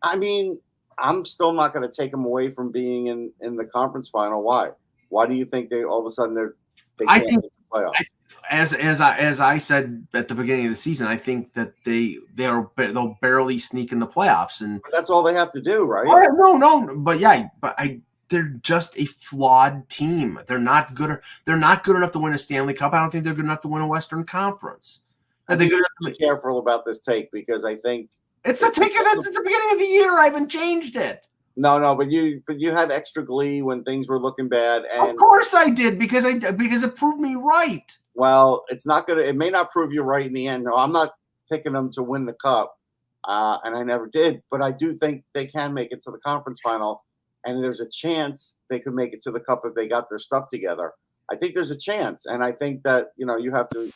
[0.01, 0.59] I mean,
[0.97, 4.43] I'm still not going to take them away from being in in the conference final.
[4.43, 4.69] Why?
[5.09, 6.55] Why do you think they all of a sudden they're
[6.97, 7.91] they I can't think- make the playoffs?
[7.97, 8.05] I-
[8.49, 11.73] As as I as I said at the beginning of the season, I think that
[11.85, 15.85] they they're they'll barely sneak in the playoffs, and That's all they have to do,
[15.85, 16.05] right?
[16.33, 20.39] No, no, but yeah, but I they're just a flawed team.
[20.47, 21.19] They're not good.
[21.45, 22.93] They're not good enough to win a Stanley Cup.
[22.93, 24.99] I don't think they're good enough to win a Western Conference.
[25.47, 28.09] I they think good you enough should be careful about this take because I think
[28.45, 28.91] It's a ticket.
[28.95, 30.19] It's at the beginning of the year.
[30.19, 31.25] I haven't changed it.
[31.55, 35.09] no, no, but you but you had extra glee when things were looking bad, And
[35.09, 37.97] Of course I did because I because it proved me right.
[38.15, 39.21] well, it's not gonna.
[39.21, 40.65] It may not prove you right in the end.
[40.65, 41.13] No, I'm not
[41.49, 42.77] picking them to win the cup,
[43.25, 44.41] uh, and I never did.
[44.51, 47.03] But I do think they can make it to the conference final,
[47.45, 50.19] and there's a chance they could make it to the cup if they got their
[50.19, 50.91] stuff together.
[51.31, 53.91] I think there's a chance, and I think that you know you have to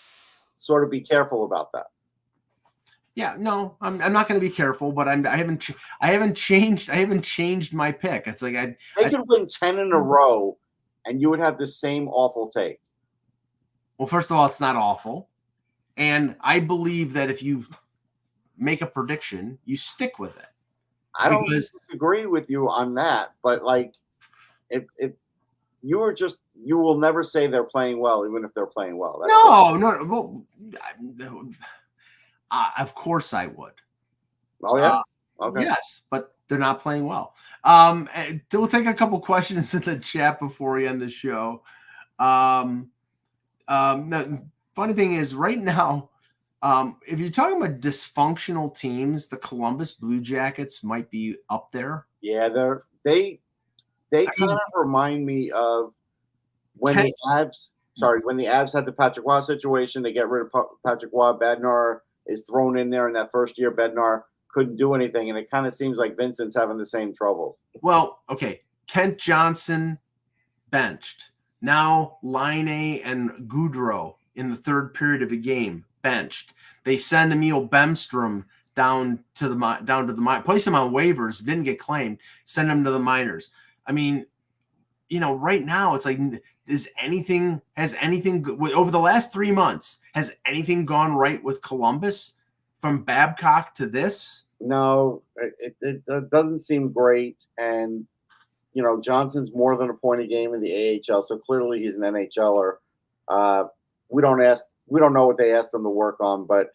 [0.55, 1.87] sort of be careful about that.
[3.17, 6.11] Yeah, no, I'm, I'm not going to be careful, but I'm I haven't ch- I
[6.11, 8.27] haven't changed I haven't changed my pick.
[8.27, 10.03] It's like I They I- could win ten in a hmm.
[10.03, 10.57] row,
[11.03, 12.79] and you would have the same awful take.
[13.97, 15.29] well, first of all, it's not awful,
[15.97, 17.65] and I believe that if you
[18.55, 20.51] make a prediction, you stick with it.
[21.19, 23.95] I don't Because- disagree with you on that, but like,
[24.69, 25.13] if if
[25.81, 29.17] you were just you will never say they're playing well, even if they're playing well.
[29.19, 30.45] That's No, no, well,
[32.51, 33.73] uh, of course I would.
[34.63, 35.01] Oh yeah.
[35.39, 35.63] Uh, okay.
[35.63, 37.33] Yes, but they're not playing well.
[37.63, 38.09] Um,
[38.53, 41.63] we'll take a couple questions in the chat before we end the show.
[42.19, 42.89] Um,
[43.67, 44.41] um, the
[44.75, 46.09] funny thing is, right now,
[46.61, 52.05] um, if you're talking about dysfunctional teams, the Columbus Blue Jackets might be up there.
[52.21, 53.39] Yeah, they're they
[54.09, 55.93] they kind of remind me of
[56.77, 57.69] when Can- the Avs.
[57.93, 61.11] Sorry, when the Avs had the Patrick Roy situation, they get rid of Pa- Patrick
[61.11, 61.33] Roy.
[61.33, 63.71] Bednar is thrown in there in that first year.
[63.71, 67.57] Bednar couldn't do anything, and it kind of seems like Vincent's having the same trouble.
[67.81, 69.99] Well, okay, Kent Johnson
[70.69, 71.31] benched.
[71.61, 76.53] Now Laine and Gaudreau in the third period of a game benched.
[76.83, 81.43] They send Emil Bemstrom down to the down to the mi- place him on waivers.
[81.43, 82.19] Didn't get claimed.
[82.45, 83.51] Send him to the minors.
[83.85, 84.25] I mean,
[85.09, 86.19] you know, right now it's like,
[86.67, 92.33] is anything has anything over the last three months has anything gone right with Columbus
[92.81, 94.43] from Babcock to this?
[94.59, 97.37] No, it, it, it, it doesn't seem great.
[97.57, 98.05] And,
[98.73, 101.21] you know, Johnson's more than a point a game in the AHL.
[101.21, 102.73] So clearly he's an NHLer.
[103.27, 103.65] Uh,
[104.09, 106.67] we don't ask, we don't know what they asked him to work on, but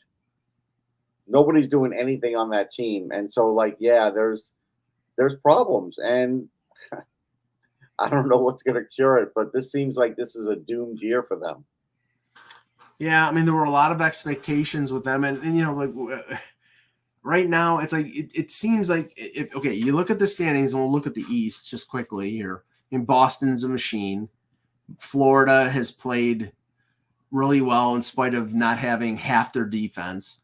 [1.26, 3.11] nobody's doing anything on that team.
[3.11, 4.52] And so, like, yeah, there's,
[5.16, 5.98] there's problems.
[5.98, 6.48] And
[7.98, 10.57] I don't know what's going to cure it, but this seems like this is a
[10.57, 11.64] doomed year for them.
[12.98, 15.74] Yeah, I mean there were a lot of expectations with them, and, and you know,
[15.74, 15.90] like
[17.22, 20.72] right now, it's like it, it seems like if okay, you look at the standings,
[20.72, 22.62] and we'll look at the East just quickly here.
[22.90, 24.28] In Boston's a machine.
[24.98, 26.52] Florida has played
[27.31, 30.40] really well in spite of not having half their defense.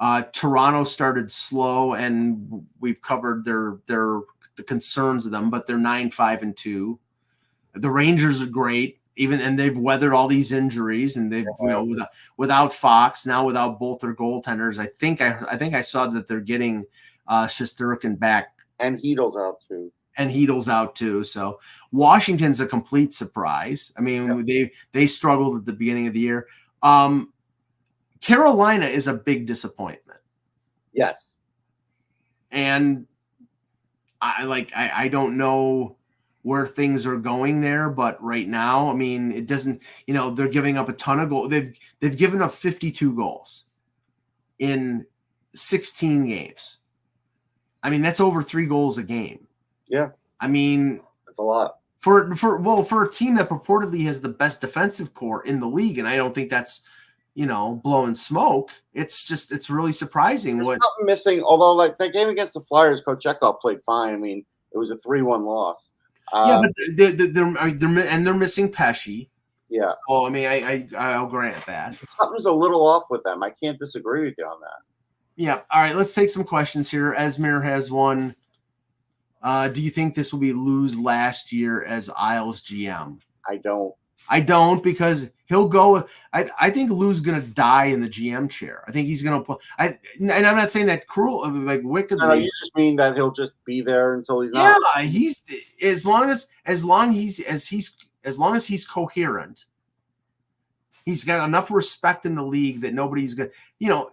[0.00, 4.20] Uh, Toronto started slow, and we've covered their their
[4.58, 6.98] the concerns of them, but they're nine five and two.
[7.74, 11.84] The Rangers are great, even and they've weathered all these injuries, and they've you know
[11.84, 14.78] without, without Fox now without both their goaltenders.
[14.78, 16.84] I think I I think I saw that they're getting
[17.26, 18.48] uh Shesterkin back
[18.80, 19.90] And Chytil's out too.
[20.16, 21.22] and Chytil's out too.
[21.24, 21.60] So
[21.92, 23.92] Washington's a complete surprise.
[23.96, 26.46] I mean, they they struggled at the beginning of the year.
[26.82, 27.32] Um,
[28.20, 30.18] Carolina is a big disappointment,
[30.92, 31.36] Yes.
[32.50, 33.06] and
[34.20, 35.96] I like I, I don't know
[36.42, 39.82] where things are going there, but right now, I mean, it doesn't.
[40.06, 41.50] You know, they're giving up a ton of goals.
[41.50, 43.64] They've they've given up fifty two goals
[44.58, 45.06] in
[45.54, 46.78] sixteen games.
[47.82, 49.46] I mean, that's over three goals a game.
[49.86, 50.08] Yeah.
[50.40, 51.78] I mean, That's a lot.
[51.98, 55.68] for for well for a team that purportedly has the best defensive core in the
[55.68, 56.82] league, and I don't think that's
[57.38, 58.70] you know blowing smoke.
[58.94, 60.80] It's just it's really surprising There's what.
[60.82, 61.40] something missing.
[61.44, 64.12] Although, like that game against the Flyers, Kochetkov played fine.
[64.12, 65.90] I mean, it was a three-one loss.
[66.34, 69.28] yeah, Uh, but they're, they're, they're, they're and they're missing Pesce.
[69.68, 71.96] yeah, Oh, I mean, I, I I'll grant that.
[72.08, 73.44] something's a little off with them.
[73.44, 74.80] I can't disagree with you on that.
[75.36, 75.60] Yeah.
[75.70, 75.94] All right.
[75.94, 77.14] Let's take some questions here.
[77.16, 78.34] Esmir has one.
[79.40, 83.20] Uh, do you think this will be Lou's last year as Isles GM?
[83.48, 83.94] I don't.
[84.28, 86.06] I don't because he'll go.
[86.32, 88.84] I, I think Lou's gonna die in the GM chair.
[88.86, 89.60] I think he's gonna put.
[89.78, 92.26] I and I'm not saying that cruel, like wickedly.
[92.26, 94.76] No, you just mean that he'll just be there until he's not.
[94.96, 95.42] yeah, he's
[95.82, 99.64] as long as as long he's as he's as long as he's coherent.
[101.04, 103.50] He's got enough respect in the league that nobody's gonna.
[103.78, 104.10] You know,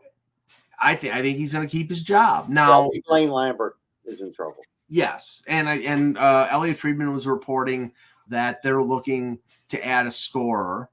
[0.81, 2.89] I think I think he's gonna keep his job now.
[3.09, 4.63] Lane Lambert is in trouble.
[4.87, 7.91] Yes, and I and uh, Elliot Friedman was reporting
[8.27, 10.89] that they're looking to add a scorer,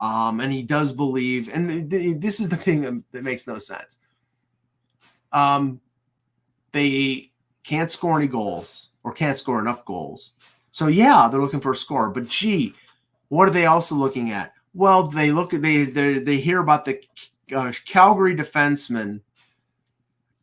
[0.00, 1.48] um, and he does believe.
[1.48, 3.98] And th- th- this is the thing that, that makes no sense.
[5.32, 5.80] Um,
[6.72, 7.32] they
[7.64, 10.32] can't score any goals or can't score enough goals.
[10.70, 12.10] So yeah, they're looking for a scorer.
[12.10, 12.74] But gee,
[13.28, 14.52] what are they also looking at?
[14.74, 17.00] Well, they look at they they they hear about the
[17.54, 19.20] uh, Calgary defenseman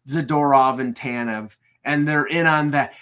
[0.07, 2.93] Zadorov and Tanev and they're in on that.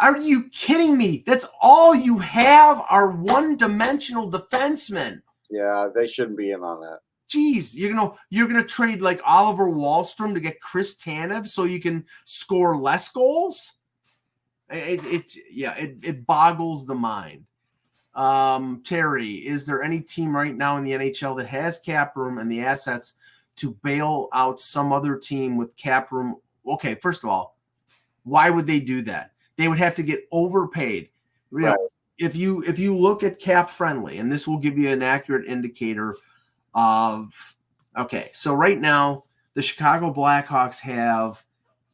[0.00, 1.22] Are you kidding me?
[1.26, 5.22] That's all you have are one-dimensional defensemen.
[5.50, 6.98] Yeah, they shouldn't be in on that.
[7.28, 11.78] Jeez, you're gonna you're gonna trade like Oliver Wahlstrom to get Chris Tanev so you
[11.78, 13.74] can score less goals.
[14.70, 17.44] It, it yeah, it, it boggles the mind.
[18.14, 22.38] Um, Terry, is there any team right now in the NHL that has cap room
[22.38, 23.14] and the assets
[23.56, 26.36] to bail out some other team with cap room?
[26.66, 27.58] Okay, first of all,
[28.24, 29.32] why would they do that?
[29.58, 31.10] They would have to get overpaid.
[31.52, 31.78] You know, Right.
[32.18, 35.46] if you if you look at cap friendly, and this will give you an accurate
[35.46, 36.16] indicator
[36.74, 37.56] of
[37.98, 41.44] okay, so right now the Chicago Blackhawks have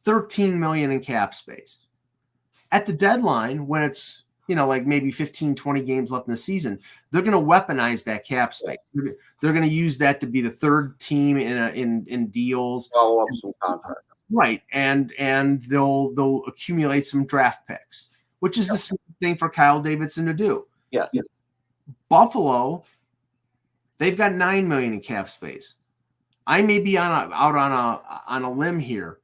[0.03, 1.87] 13 million in cap space.
[2.71, 6.37] At the deadline, when it's you know like maybe 15, 20 games left in the
[6.37, 8.89] season, they're going to weaponize that cap space.
[8.93, 12.27] They're, they're going to use that to be the third team in a, in in
[12.27, 12.89] deals.
[12.89, 14.14] Follow up some contracts.
[14.31, 18.09] Right, and and they'll they'll accumulate some draft picks,
[18.39, 20.65] which is the smart thing for Kyle Davidson to do.
[21.13, 21.21] yeah
[22.09, 22.83] Buffalo,
[23.97, 25.75] they've got nine million in cap space.
[26.47, 29.19] I may be on a, out on a on a limb here.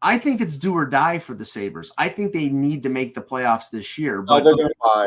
[0.00, 1.90] I think it's do or die for the Sabres.
[1.98, 4.74] I think they need to make the playoffs this year, No, but they're going to
[4.80, 5.06] buy.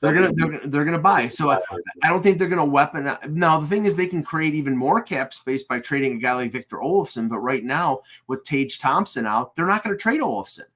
[0.00, 1.26] They're gonna they're, gonna- they're gonna buy.
[1.28, 1.58] So I,
[2.02, 3.10] I don't think they're going to weapon.
[3.28, 6.34] Now the thing is, they can create even more cap space by trading a guy
[6.34, 7.28] like Victor Olofsson.
[7.28, 10.66] But right now, with Tage Thompson out, they're not going to trade Olofsson.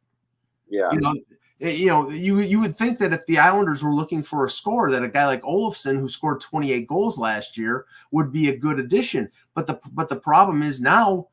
[0.69, 0.91] Yeah.
[0.93, 1.15] You know,
[1.61, 4.51] eh, you know, you you would think that if the Islanders were looking for a
[4.51, 8.57] score, that a guy like Olofsson, who scored 28 goals last year, would be a
[8.57, 9.29] good addition.
[9.55, 11.29] But the but the problem is now,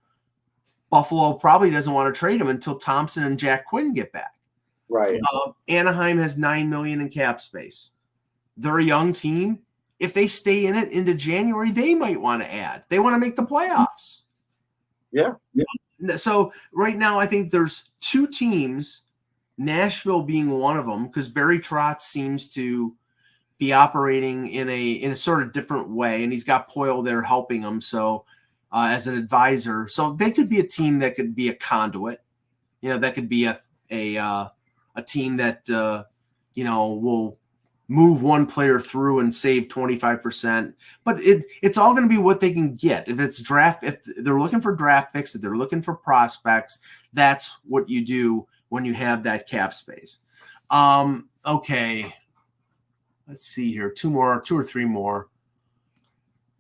[0.90, 4.34] Buffalo probably doesn't want to trade him until Thompson and Jack Quinn get back.
[4.90, 5.20] Right.
[5.34, 7.92] Uh, Anaheim has nine million in cap space.
[8.56, 9.60] They're a young team.
[10.00, 12.84] If they stay in it into January, they might want to add.
[12.90, 14.24] They want to make the playoffs.
[15.12, 15.34] Yeah.
[15.54, 16.16] yeah.
[16.16, 19.02] So right now, I think there's two teams,
[19.58, 22.96] Nashville being one of them, because Barry Trotz seems to
[23.58, 27.24] be operating in a in a sort of different way, and he's got Poile there
[27.24, 27.82] helping him.
[27.82, 28.26] So
[28.72, 32.22] uh, as an advisor, so they could be a team that could be a conduit.
[32.82, 34.48] You know, that could be a a uh,
[34.98, 36.04] a team that uh,
[36.54, 37.40] you know will
[37.88, 40.74] move one player through and save 25%
[41.06, 43.08] but it it's all going to be what they can get.
[43.08, 46.80] If it's draft if they're looking for draft picks if they're looking for prospects
[47.14, 50.20] that's what you do when you have that cap space.
[50.70, 52.14] Um okay.
[53.26, 53.90] Let's see here.
[53.90, 55.30] Two more two or three more.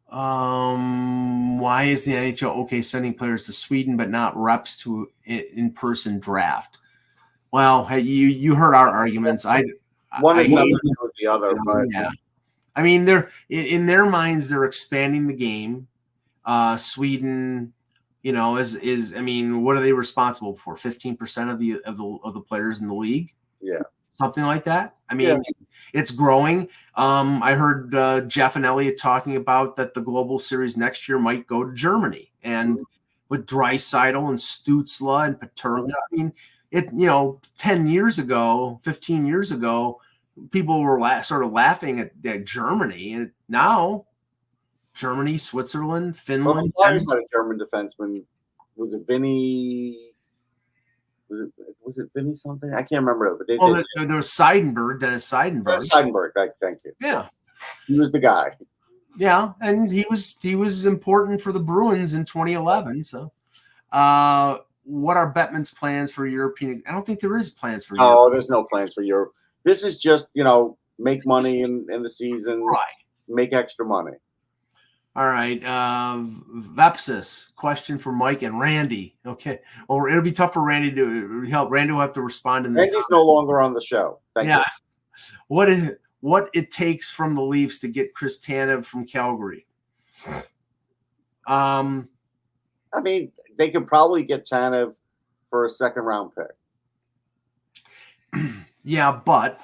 [0.10, 6.20] Um why is the nhl okay sending players to sweden but not reps to in-person
[6.20, 6.78] draft
[7.52, 9.64] well hey, you you heard our arguments i
[10.22, 12.10] One I- is nothing to with the other, but yeah.
[12.76, 15.88] I mean, they're in, their minds, they're expanding the game.
[16.46, 17.74] Uh, Sweden,
[18.22, 20.76] you know, is is I mean, what are they responsible for?
[20.76, 23.34] Fifteen percent of the of the of the players in the league.
[23.62, 23.82] Yeah.
[24.12, 24.96] something like that.
[25.10, 25.42] I mean,
[25.94, 26.70] it's growing.
[26.96, 31.18] Um, I heard uh, Jeff and Elliot talking about that the Global Series next year
[31.18, 32.78] might go to Germany, and
[33.30, 35.92] with Draisaitl and Stutzle and Peterka.
[35.92, 36.34] I mean,
[36.72, 40.02] it you know, ten years ago, fifteen years ago,
[40.52, 44.06] people were la- sort of laughing at, at Germany, and now
[44.94, 46.74] Germany, Switzerland, well, Finland.
[46.76, 48.24] Flyers had a German defenseman.
[48.76, 50.12] Was it Vinny?
[51.30, 51.50] Was it
[51.84, 52.74] was it Vinny something?
[52.74, 53.36] I can't remember.
[53.38, 53.86] But they well, did.
[53.96, 55.90] there, there was Seidenberg, Dennis Seidenberg.
[55.90, 56.32] Seidenberg.
[56.36, 56.94] Thank, thank you.
[57.02, 57.28] Yeah,
[57.86, 58.50] He was the guy.
[59.18, 63.04] yeah, and he was he was important for the Bruins in 2011.
[63.04, 63.32] So,
[63.92, 64.58] uh,
[64.88, 66.82] what are Bettman's plans for European?
[66.88, 67.96] I don't think there is plans for.
[67.98, 68.16] Europe.
[68.18, 69.34] Oh, there's no plans for Europe.
[69.64, 72.82] This is just you know make money in, in the season, Right.
[73.28, 74.14] make extra money.
[75.16, 75.64] All right.
[75.66, 79.18] Um, Vepsis, question for Mike and Randy.
[79.26, 79.60] Okay.
[79.90, 81.72] Well, it'll be tough for Randy to help.
[81.72, 84.20] Randy will have to respond in the Randy's no longer on the show.
[84.36, 84.60] Thank yeah.
[84.60, 84.64] you.
[85.48, 89.66] What is what it takes from the Leafs to get Chris Tanev from Calgary?
[91.48, 92.08] Um,
[92.94, 94.94] I mean, they could probably get Tanev
[95.50, 96.52] for a second round pick.
[98.84, 99.60] yeah, but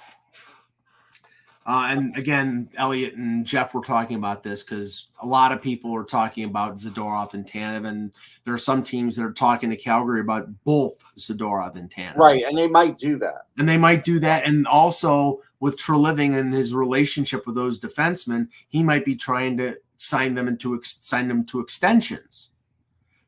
[1.66, 5.96] uh, and again, Elliot and Jeff were talking about this because a lot of people
[5.96, 8.12] are talking about Zadorov and Tanev, and
[8.44, 12.18] there are some teams that are talking to Calgary about both Zadorov and Tanev.
[12.18, 13.48] Right, and they might do that.
[13.58, 14.46] And they might do that.
[14.46, 19.78] And also with Treliving and his relationship with those defensemen, he might be trying to
[19.96, 22.52] sign them into ex- sign them to extensions.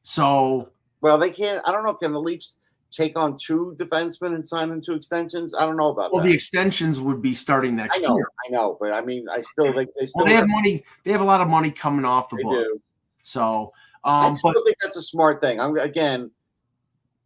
[0.06, 0.70] So
[1.02, 1.68] Well, they can't.
[1.68, 1.96] I don't know.
[1.96, 2.60] Can the Leafs
[2.92, 5.56] take on two defensemen and sign them to extensions?
[5.56, 6.30] I don't know about well, that.
[6.30, 8.28] the extensions would be starting next I know, year.
[8.48, 10.84] I know, but I mean, I still think they still Well, they have money.
[11.04, 12.54] They have a lot of money coming off the book.
[12.54, 12.82] do.
[13.24, 15.60] So, I um, still but think that's a smart thing.
[15.60, 16.30] I'm again,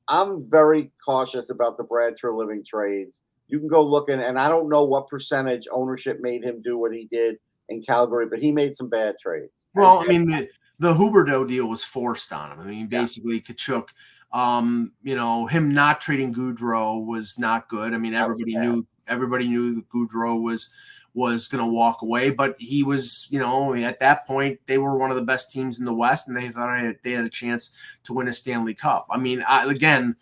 [0.08, 3.20] I'm very cautious about the Brad Treliving trades.
[3.50, 6.78] You can go looking, and, and I don't know what percentage ownership made him do
[6.78, 7.36] what he did
[7.68, 9.52] in Calgary, but he made some bad trades.
[9.76, 10.48] well, I mean, the,
[10.80, 12.60] the Huberdeau deal was forced on him.
[12.60, 13.02] I mean, Yeah.
[13.02, 13.90] basically, Tkachuk,
[14.32, 17.94] um, you know, him not trading Gaudreau was not good.
[17.94, 20.70] I mean, everybody knew everybody knew that Gaudreau was
[21.16, 24.96] was going to walk away, but he was, you know, at that point they were
[24.96, 27.26] one of the best teams in the West, and they thought they had, they had
[27.26, 27.72] a chance
[28.04, 29.08] to win a Stanley Cup.
[29.10, 30.16] I mean, I, again,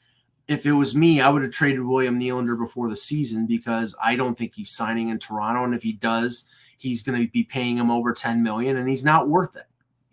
[0.47, 4.16] if it was me, I would have traded William Nylander before the season because I
[4.16, 6.45] don't think he's signing in Toronto, and if he does,
[6.78, 9.68] he's going to be paying him over ten million, and he's not worth it.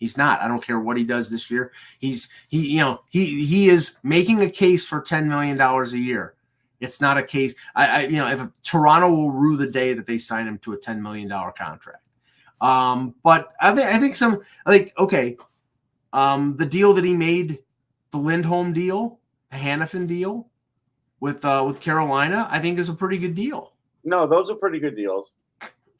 [0.04, 0.42] He's not.
[0.42, 1.72] I don't care what he does this year.
[1.98, 5.98] He's he, you know, he he is making a case for ten million dollars a
[5.98, 6.34] year.
[6.78, 7.54] It's not a case.
[7.74, 10.74] I, I you know, if Toronto will rue the day that they sign him to
[10.74, 12.02] a ten million dollar contract.
[12.60, 15.38] Um, but I think I think some like okay,
[16.12, 17.60] um, the deal that he made,
[18.10, 20.50] the Lindholm deal, the Hanifin deal
[21.20, 23.72] with uh with Carolina, I think is a pretty good deal.
[24.04, 25.32] no, those are pretty good deals.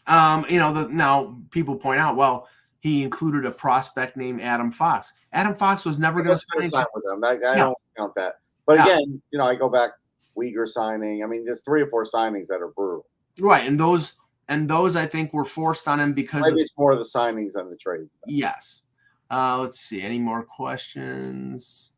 [0.07, 2.47] Um, you know, the, now people point out, well,
[2.85, 5.15] he included a prospect named Adam Fox.
[5.33, 6.85] Adam Fox was never going to sign.
[6.95, 7.25] with them.
[7.25, 7.55] I, I Yeah.
[7.57, 8.41] don't count that.
[8.67, 8.85] But Yeah.
[8.85, 9.93] again, you know, I go back
[10.37, 11.25] Weegar signing.
[11.25, 13.07] I mean, there's three or four signings that are brutal.
[13.41, 14.19] Right, and those
[14.49, 17.05] and those I think were forced on him because of, Maybe it's more of the
[17.07, 18.19] signings than the trades.
[18.27, 18.83] yes.
[19.31, 20.03] Uh, let's see.
[20.03, 21.93] Any more questions?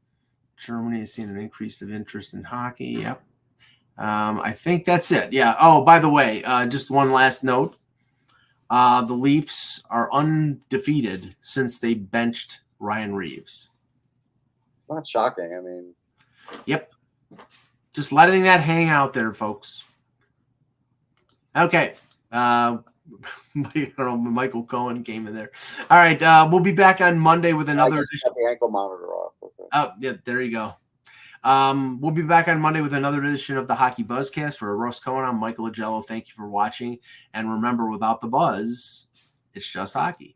[0.57, 2.99] Germany has seen an increase of interest in hockey.
[3.03, 3.21] Yep.
[3.99, 5.33] Um, I think that's it.
[5.33, 5.57] Yeah.
[5.59, 7.77] Oh, by the way, uh, just one last note.
[8.69, 13.71] Uh, the Leafs are undefeated since they benched Ryan Reaves.
[14.81, 15.55] It's not shocking.
[15.57, 15.95] I mean,
[16.67, 16.93] Yep.
[17.93, 19.85] Just letting that hang out there, folks.
[21.57, 21.95] Okay.
[22.31, 22.79] Uh,
[23.65, 25.51] I Michael Cohen came in there.
[25.91, 26.21] All right.
[26.23, 28.29] Uh, we'll be back on Monday with I another just edition.
[28.29, 29.33] got the ankle monitor off.
[29.43, 29.69] Okay.
[29.73, 30.75] Oh, yeah, there you go.
[31.47, 34.57] Um, we'll be back on Monday with another edition of the Hockey Buzzcast.
[34.57, 36.05] For Ross Cohen, I'm Michael Augello.
[36.05, 36.99] Thank you for watching.
[37.33, 39.07] And remember, without the buzz,
[39.55, 40.36] it's just hockey.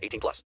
[0.01, 0.39] 18 plus.